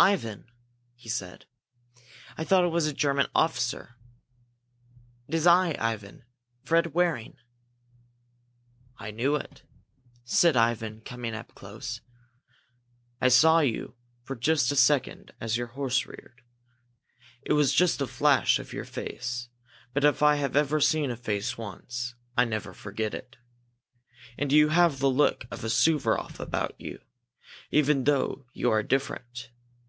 [0.00, 0.50] "Ivan!"
[0.96, 1.46] he said.
[2.36, 3.94] "I thought it was a German officer!
[5.28, 6.24] It is I, Ivan
[6.64, 7.36] Fred Waring!"
[8.98, 9.62] "I knew it,"
[10.24, 12.00] said Ivan, coming up close.
[13.20, 16.42] "I saw you for just a second as your horse reared.
[17.42, 19.50] It was just a flash of your face,
[19.94, 23.36] but if I have ever seen a face once, I never forget it.
[24.36, 27.00] And you have the look of a Suvaroff about you,
[27.70, 29.50] even though you are different.